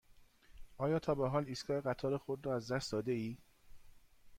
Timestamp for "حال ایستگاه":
1.29-1.81